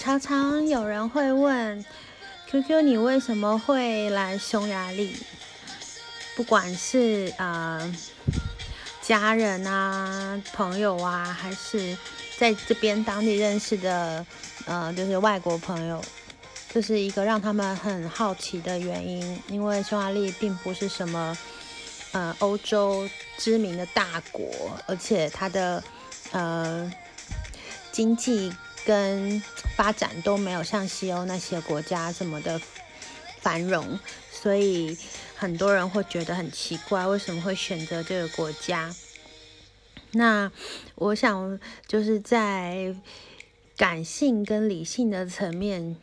[0.00, 1.84] 常常有人会问
[2.46, 5.14] ，QQ 你为什么会来匈牙利？
[6.34, 7.94] 不管是呃
[9.02, 11.94] 家人啊、朋友啊，还是
[12.38, 14.24] 在这边当地认识的
[14.64, 16.02] 呃，就是外国朋友，
[16.72, 19.38] 这是一个让他们很好奇的原因。
[19.48, 21.36] 因为匈牙利并不是什么
[22.12, 23.06] 呃欧洲
[23.36, 24.48] 知名的大国，
[24.86, 25.84] 而且它的
[26.32, 26.90] 呃
[27.92, 28.50] 经济。
[28.84, 29.40] 跟
[29.76, 32.60] 发展都没有像西欧那些国家这么的
[33.40, 33.98] 繁荣，
[34.30, 34.96] 所以
[35.36, 38.94] 很多人会觉得很奇怪，为什么会选择这个国家？
[40.12, 40.50] 那
[40.96, 42.94] 我想就是在
[43.76, 45.96] 感性跟理性的层面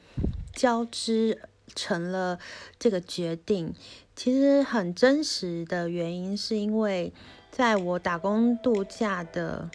[0.54, 1.42] 交织
[1.76, 2.40] 成了
[2.80, 3.76] 这个决定。
[4.16, 7.12] 其实很真实的原因是因为
[7.52, 9.70] 在我打工度假的。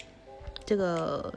[0.64, 1.32] 这个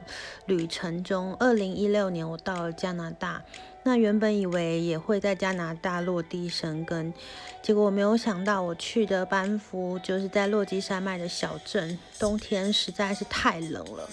[0.46, 3.42] 旅程中，二零一六年我到了加拿大。
[3.82, 7.14] 那原本以为也会在加拿大落地生根，
[7.62, 14.08] 结果我没有想到，我去的班夫就是在落基山脉的小镇，冬天实在是太冷了。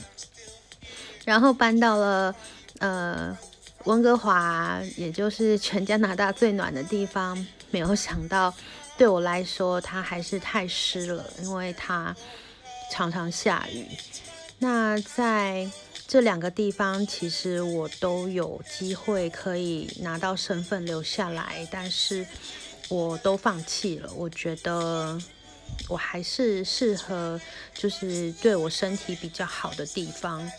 [1.25, 2.35] 然后搬到了
[2.79, 3.35] 呃
[3.85, 8.53] 温哥华，也就是全加拿大最暖的地方，没有想到
[8.95, 12.15] 对我来说，它还是太湿了，因为它
[12.91, 13.87] 常常下雨。
[14.63, 15.69] 那在
[16.07, 22.25] 这两个地方，其实我都有机会可以拿到身份留下来，但是
[22.87, 24.09] 我都放弃了。
[24.13, 25.19] 我觉得
[25.89, 27.37] 我还是适合，
[27.73, 30.49] 就是对我身体比较好的地方。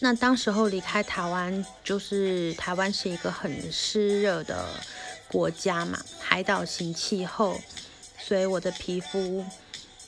[0.00, 4.68] 那当时候离开台湾，就是台湾是一个很湿热的
[5.28, 7.58] 国家嘛，海岛型气候，
[8.18, 9.42] 所以我的皮肤。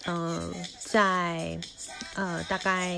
[0.09, 1.59] 嗯，在
[2.17, 2.97] 呃大概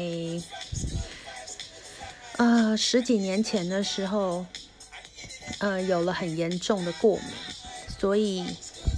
[2.37, 4.47] 呃十几年前的时候，
[5.59, 7.25] 呃有了很严重的过敏，
[7.99, 8.45] 所以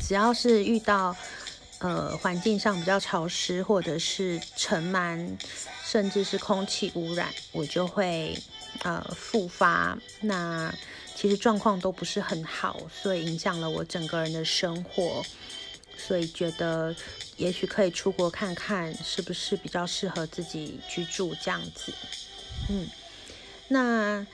[0.06, 1.16] 只要是遇到
[1.78, 5.36] 呃环境上比较潮湿，或者是尘螨，
[5.84, 8.38] 甚至是空气污染，我就会
[8.82, 9.96] 呃复发。
[10.20, 10.72] 那
[11.14, 15.24] 其实状况都不是很好，所以影响了我整个人的生活。
[16.06, 16.94] 所以觉得
[17.36, 21.92] 也许可以出国看看，是不是比较适合自己居住这样子。
[22.68, 22.88] 嗯，
[23.68, 24.26] 那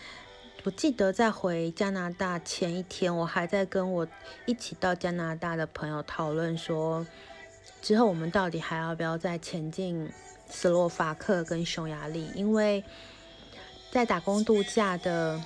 [0.62, 4.08] 我记得在回加拿大前一天，我还在跟我
[4.46, 7.06] 一起到加拿大的朋友讨论说，
[7.82, 10.10] 之后我们到底还要不要再前进
[10.48, 12.30] 斯洛伐克跟匈牙利？
[12.34, 12.82] 因为
[13.90, 15.42] 在打工度假的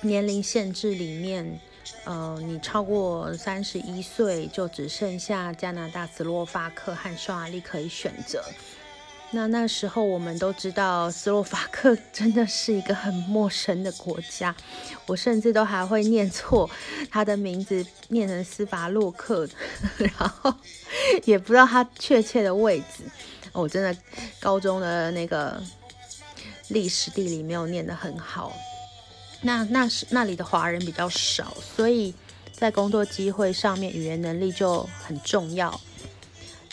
[0.00, 1.60] 年龄限制里面。
[2.04, 8.42] 呃，你超过三十一岁，就只剩下加拿大、斯洛伐克和匈牙利可以选择。
[9.32, 14.52] 那那时候我们都知道，斯洛伐克 真的是一个很陌生的国家，
[15.06, 16.68] 我甚至都还会念错
[17.10, 19.48] 它的名字，念成斯伐洛克，
[19.98, 20.52] 然后
[21.24, 23.04] 也不知道它确切的位置。
[23.52, 23.96] 我真的
[24.40, 25.62] 高中的那个
[26.68, 28.52] 历史地理没有念得很好。
[29.42, 32.14] 那那是那里的华人比较少，所以
[32.52, 35.80] 在工作机会上面，语言能力就很重要。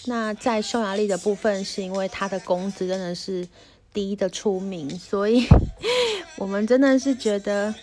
[0.05, 3.47] 那在匈牙利的部分，是因为他的工资真的是
[3.93, 5.45] 低的出名，所以
[6.37, 7.73] 我们真的是觉得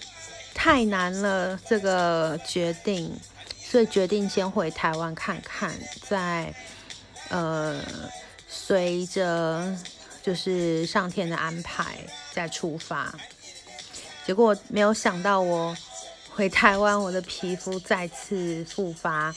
[0.54, 3.14] 太难了这个决定，
[3.58, 6.54] 所以决定先回台湾看看，再
[7.28, 7.78] 呃
[8.48, 9.76] 随着
[10.22, 11.98] 就是上天的安排
[12.32, 13.14] 再出发。
[14.26, 15.76] 结果没有想到，我
[16.30, 19.34] 回台湾，我的皮肤再次复发，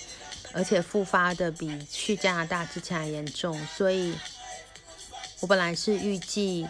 [0.54, 3.54] 而且复发的比去加拿大之前还严重。
[3.76, 4.16] 所以，
[5.42, 6.66] 我本来是预计，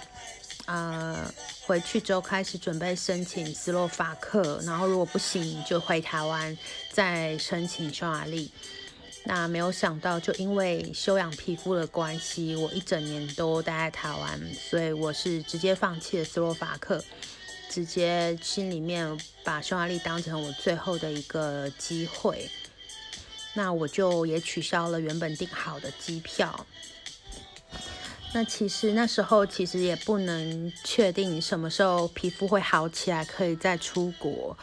[0.65, 1.31] 呃，
[1.65, 6.57] 回去之后开始准备申请斯洛伐克，然后如果不行就回台湾
[6.91, 8.51] 再申请匈牙利。
[9.25, 17.03] 那没有想到，就因为修养皮肤的关系，我一整年都待在台湾，所以我是直接放弃了斯洛伐克。
[17.77, 22.49] 直接心里面把匈牙利当成我最后的一个机会，
[23.53, 26.65] 那我就也取消了原本订好的机票。
[28.33, 34.57] 那其实那时候其实也不能确定什么时候皮肤会好起来，可以再出国。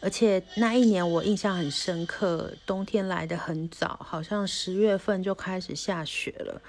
[0.00, 6.60] 而且那一年我印象很深刻，冬天来的很早，好像十月份就开始下雪了。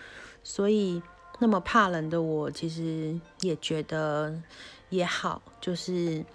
[0.46, 1.02] 所以
[1.40, 4.34] 那么怕冷的我，其实也觉得。
[4.90, 6.26] 也好，就是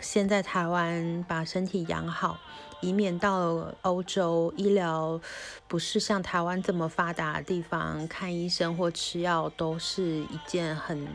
[0.00, 2.38] 先在台湾把身体养好，
[2.80, 5.20] 以免到欧洲医疗
[5.66, 11.08] 不是像台湾这么发达的地方，看医生或吃药都是一件很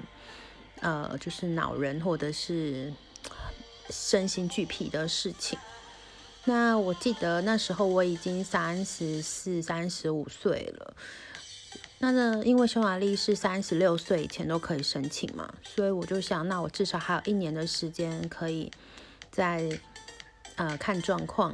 [0.81, 2.94] 呃，就是恼人或者是
[3.89, 5.57] 身心俱疲的事情。
[6.46, 10.94] 那我记得那时候我已经三十四、三十五岁了。
[12.04, 18.70] 那呢，因为匈牙利是三十六岁以前都可以申请嘛，所以我就想，那我至少还有一年的时间可以
[19.32, 19.80] 在
[20.58, 21.54] 呃看状况。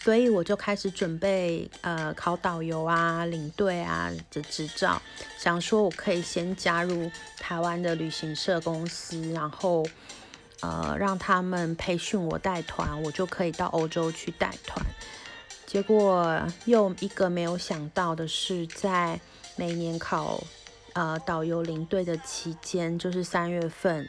[0.00, 5.00] 所以我就开始准备呃考导游啊、领队啊的执照，
[5.38, 7.08] 想说我可以先加入
[7.38, 9.86] 台湾的旅行社公司，然后
[10.62, 14.84] 呃让他们培训我带团，我就可以到欧洲去带团。
[15.68, 19.20] 结果又一个没有想到的是，在
[19.54, 20.42] 每年考
[20.94, 24.08] 呃导游领队的期间，就是三月份，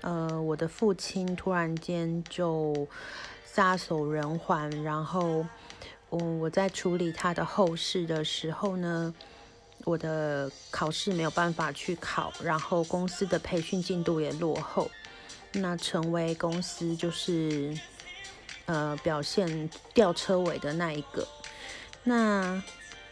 [0.00, 2.88] 呃我的父亲突然间就。
[3.44, 5.44] 撒手人寰，然后，
[6.10, 9.12] 嗯，我在处理他的后事的时候呢，
[9.84, 14.88] 我的考试没有办法去考，然后公司的培训进度也落后，
[15.54, 17.76] 那成为公司就是
[18.68, 21.26] 呃表现吊车尾的那一个。
[22.04, 22.62] 那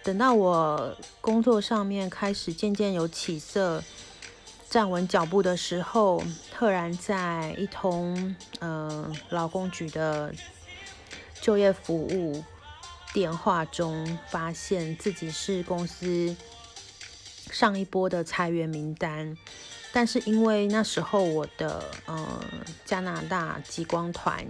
[0.05, 3.83] 等到我工作上面开始渐渐有起色。
[4.69, 6.21] 站稳脚步的时候，
[6.53, 10.35] 赫然在一通呃劳工局的
[11.41, 12.43] 就业服务
[13.15, 16.37] 电话中，发现自己是公司
[17.53, 19.39] 上一波的裁员名单。
[19.93, 22.45] 但是因为那时候我的呃
[22.85, 24.45] 加拿大极光团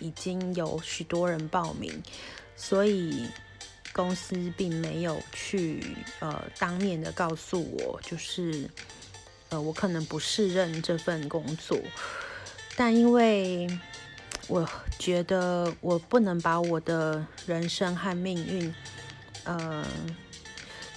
[0.00, 2.02] 已经有许多人报名，
[2.56, 3.28] 所以
[3.92, 8.68] 公司并没有去呃当面的告诉我，就是。
[9.52, 11.76] 呃，我可能不胜任这份工作，
[12.76, 13.66] 但因为
[14.46, 14.64] 我
[14.96, 18.72] 觉得我不能把我的人生和命运，
[19.42, 19.84] 呃，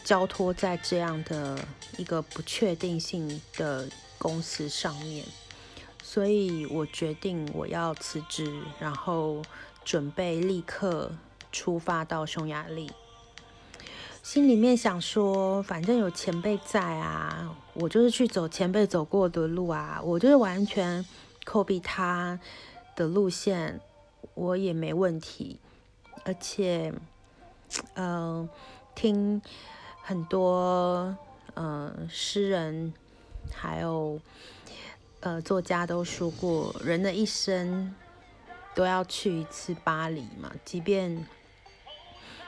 [0.04, 1.68] 交托在这样的
[1.98, 3.90] 一个不确定性的
[4.20, 5.26] 公司上面，
[6.14, 9.42] 所以我决定我要辞职，然后
[9.84, 11.12] 准备立刻
[11.52, 12.92] 出发到匈牙利。
[14.22, 21.04] 心里面想说，反正有前辈在啊，我就是去走前辈走过的路啊，我就是完全
[21.46, 22.40] copy 他
[22.96, 23.82] 的路线，
[24.36, 25.60] 我也没问题。
[26.26, 26.94] 而且，
[27.96, 28.48] 嗯，
[28.94, 29.42] 听
[30.04, 31.18] 很多
[31.56, 32.94] 嗯诗人
[33.52, 34.20] 还有
[35.24, 37.96] 呃作家都说过，人的一生
[38.76, 41.26] 都要去一次巴黎嘛，即便。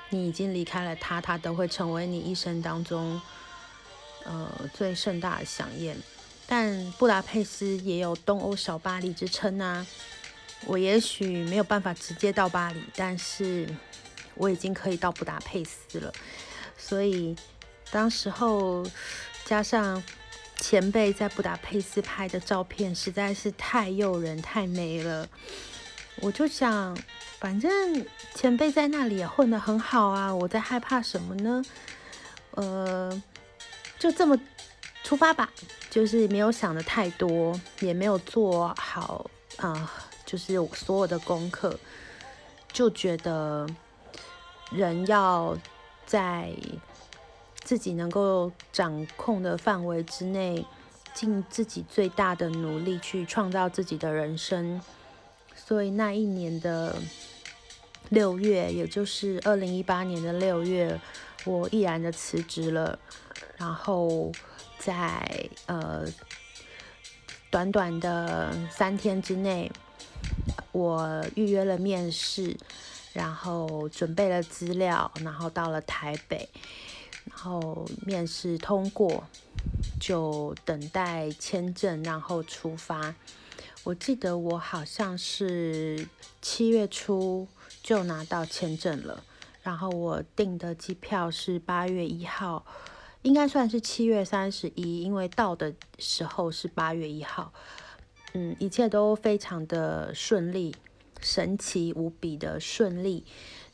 [0.09, 3.19] 你已经离开了他，他都会成为你一生当中，
[4.23, 5.97] 呃，最盛大的飨宴。
[6.45, 9.85] 但布达佩斯也有东欧小巴黎之称啊。
[10.67, 13.67] 我也许没有办法直接到巴黎，但是
[14.35, 16.13] 我已经可以到布达佩斯了。
[16.77, 17.35] 所以，
[17.89, 18.85] 当时候
[19.43, 20.01] 加上
[20.67, 25.29] 前辈在布达佩斯拍的照片，实在是太诱人、太美了。
[26.21, 26.97] 我就想。
[27.37, 28.03] 反正
[28.33, 31.63] 前辈在那里也混得很好啊，我在害怕什么呢？
[32.51, 33.21] 呃，
[33.99, 34.35] 就这么
[35.03, 35.51] 出发吧，
[35.91, 39.91] 就是没有想的太多，也没有做好啊，
[40.25, 41.77] 就是所有的功课，
[42.73, 43.67] 就觉得
[44.71, 45.55] 人要
[46.07, 46.51] 在
[47.65, 50.65] 自己能够掌控的范围之内，
[51.13, 54.79] 尽自己最大的努力去创造自己的人生，
[55.53, 56.95] 所以那一年的。
[58.09, 61.01] 六月，也就是二零一八年的六月，
[61.43, 62.99] 我毅然的辞职了。
[63.57, 64.31] 然后
[64.77, 66.05] 在呃
[67.49, 69.71] 短短的三天之内，
[70.71, 72.55] 我预约了面试，
[73.11, 76.47] 然后准备了资料，然后到了台北，
[77.35, 79.25] 然后面试通过，
[79.99, 83.13] 就等待签证，然后出发。
[83.83, 86.07] 我记得我好像是
[86.41, 87.47] 七月初。
[87.83, 89.23] 就拿到签证了，
[89.61, 92.65] 然后我订的机票是八月一号，
[93.21, 97.53] 应该算是七月三十一，因为到的时候是八月一号。
[98.33, 100.75] 嗯，一切都非常的顺利，
[101.21, 103.23] 神奇无比的顺利。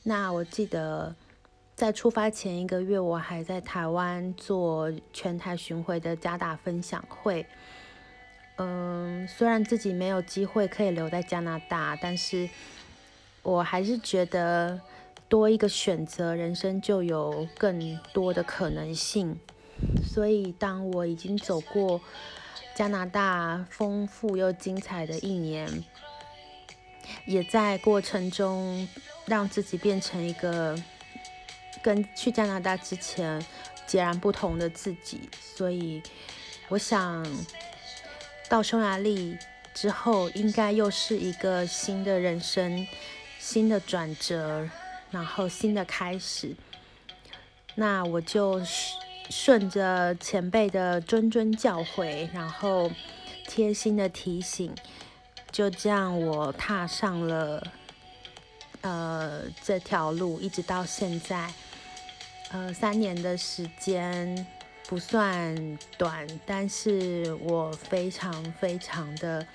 [0.03, 1.15] 那我记得
[1.81, 7.43] 在出发前一个月，我还在台湾做全台巡回的加大分享会。
[8.57, 12.47] 嗯，虽然自己没有机会可以留在加拿大，但是。
[13.41, 14.79] 我还是觉得
[15.27, 19.35] 多一个选择，人生就有更多的可能性。
[20.05, 21.99] 所以，当我已经走过
[22.75, 25.67] 加拿大丰富又精彩的一年，
[27.25, 28.87] 也在过程中
[29.25, 30.79] 让自己变成一个
[31.81, 33.43] 跟去加拿大之前
[33.85, 35.29] 截然不同的自己。
[35.55, 36.01] 所以，
[36.69, 37.25] 我想
[38.49, 39.37] 到匈牙利
[39.73, 42.87] 之后，应该又是一个新的人生、
[43.39, 44.69] 新的转折，
[45.09, 46.55] 然后新的开始。
[47.75, 48.61] 那我就
[49.29, 52.91] 顺着前辈的谆谆教诲，然后
[53.47, 54.73] 贴心的提醒，
[55.51, 57.65] 就这样我踏上了
[58.81, 61.53] 呃这条路，一直到现在，
[62.51, 64.45] 呃三年的时间。
[64.87, 65.55] 不算
[65.97, 69.47] 短，但是我非常非常的，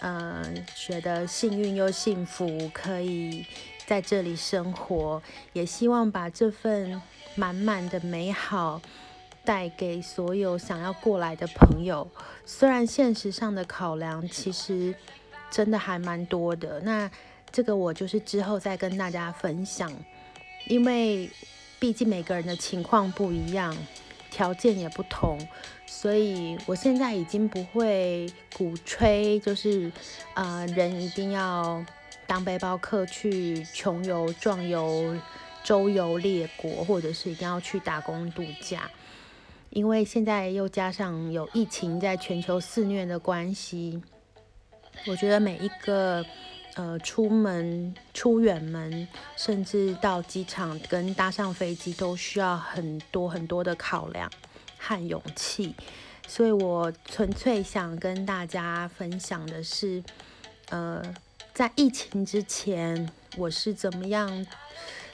[0.00, 0.42] 呃，
[0.74, 3.46] 觉得幸运又幸福，可以
[3.86, 5.22] 在这里生活，
[5.52, 7.00] 也希望把这份
[7.36, 8.82] 满满的美好
[9.44, 12.10] 带给所有想要过来的朋友。
[12.44, 14.92] 虽然现实上的考量其实
[15.52, 17.08] 真的还蛮多的，那
[17.52, 19.92] 这个我就是之后再跟大家分享，
[20.66, 21.30] 因为
[21.84, 23.76] 毕竟每个人的情况不一样。
[24.30, 25.38] 条件也不同，
[25.86, 28.26] 所以我现在已经不会
[28.56, 29.92] 鼓吹，就是
[30.32, 31.84] 呃，人一定要
[32.26, 35.14] 当背包客去穷游、壮游、
[35.62, 38.90] 周游列国，或者是一定要去打工度假，
[39.68, 44.02] 因为现在又加上有疫情在全球肆虐的关系，
[45.06, 46.24] 我觉得每一个。
[46.74, 54.28] 呃，出门、出远门，甚至到机场跟搭上飞机，都需要很多很多的考量
[54.76, 55.74] 和勇气。
[56.26, 60.02] 所以我纯粹想跟大家分享的是，
[60.70, 61.00] 呃，
[61.52, 64.44] 在疫情之前，我是怎么样，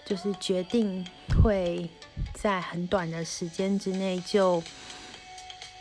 [0.06, 1.06] 就是决定
[1.42, 1.90] 会
[2.32, 4.62] 在很短的时间之内就。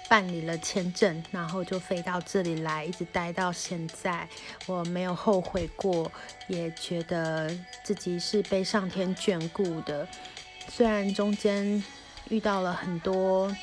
[0.10, 4.28] 办理了签证，然后就飞到这里来，一直待到现在。
[4.66, 6.12] 我没有后悔过，
[6.48, 10.08] 也觉得自己是被上天眷顾的。
[10.68, 11.84] 虽然中间
[12.30, 13.56] 遇到了很多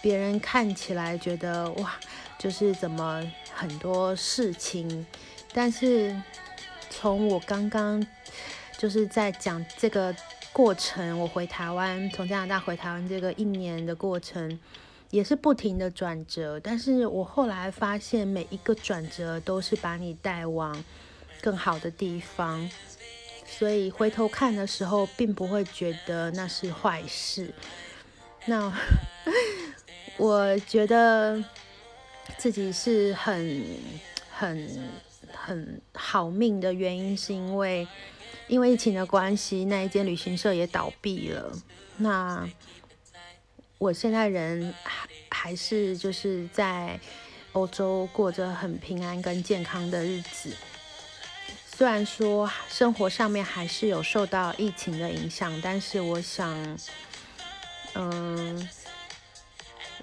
[0.00, 1.94] 别人看起来觉得哇，
[2.38, 3.20] 就是怎么
[3.52, 5.04] 很多事情，
[5.52, 6.14] 但是
[6.88, 8.06] 从我刚刚
[8.78, 10.14] 就是在讲这个
[10.52, 14.56] 过程，我回台湾，从加拿大回台湾这个一年的过程。
[15.10, 20.84] 也是不停的转折，但是我后来发现每一个转折都是把你带往
[21.40, 22.68] 更好的地方，
[23.46, 27.52] 所以回头看的时候，并不会觉得那是坏事。
[28.46, 28.72] 那
[30.18, 31.42] 我觉得
[32.36, 33.64] 自己是很
[34.30, 34.90] 很
[35.32, 37.86] 很好命的原因，是因为
[38.48, 41.52] 因为疫情的关系，那一间旅行社也倒闭了。
[41.96, 42.48] 那
[43.84, 46.98] 我现在人还还是就是在
[47.52, 50.56] 欧洲过着很平安跟健康的日子，
[51.66, 56.78] 虽然说生活上面还是有受到疫情的影响，但是我想，
[57.94, 58.66] 嗯，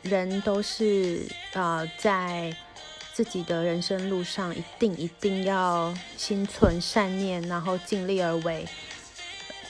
[0.04, 2.56] 人都是啊，在
[3.14, 8.64] 自己的人生路上，一定一定要心存善念，然后尽力而为，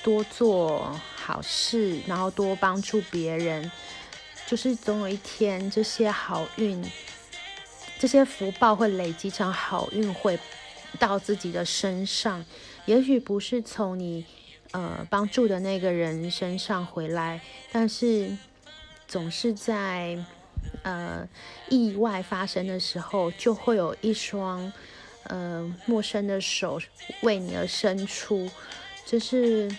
[0.04, 3.72] 多做好事，然后多帮助别人。
[4.52, 6.84] 就是总有一天，这些好运、
[7.98, 10.38] 这些福报会累积成好运，会
[11.00, 12.44] 到自己的身上。
[12.86, 14.26] 也许不是从你
[14.72, 17.40] 呃帮助的那个人身上回来，
[17.72, 18.38] 但是
[19.08, 20.22] 总是在
[20.84, 21.26] 呃
[21.70, 24.70] 意外发生的时候，就会有一双
[25.28, 26.78] 呃陌生的手
[27.22, 28.52] 为你而伸出。
[29.06, 29.74] 就是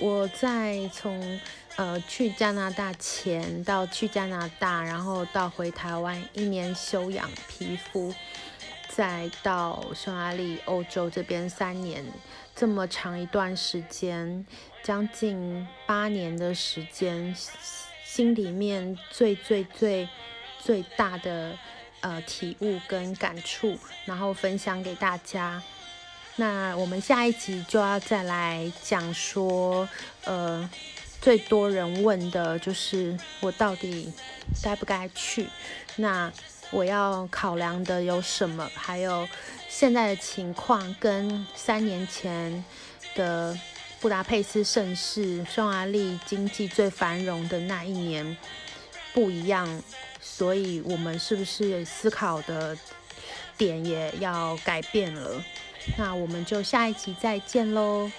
[0.00, 1.40] 我在从。
[1.76, 8.14] 呃，去加拿大前到去加拿大，然后到回台湾一年休养皮肤，
[8.90, 12.04] 再到匈牙利、欧洲这边三年，
[12.54, 14.46] 这么长一段时间，
[14.82, 17.34] 将近八年的时间，
[18.04, 20.06] 心里面最最最
[20.60, 21.58] 最大的
[22.00, 25.62] 呃体悟跟感触，然后分享给大家。
[26.36, 29.88] 那我们下一集就要再来讲说，
[30.24, 30.68] 呃。
[31.22, 34.12] 最多人问的就是我到底
[34.60, 35.46] 该不该去？
[35.96, 36.30] 那
[36.72, 38.68] 我要考量的有什么？
[38.74, 39.28] 还有
[39.68, 42.64] 现在的情况跟三年前
[43.14, 43.56] 的
[44.00, 48.36] 布达佩斯盛世、匈牙利经济最繁荣的那一年
[49.14, 49.80] 不一样，
[50.20, 52.76] 所以我们是不是思考的
[53.56, 55.40] 点也要改变了？
[55.96, 58.10] 那我们就下一集再见喽。